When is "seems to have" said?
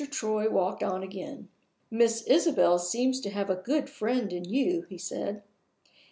2.79-3.51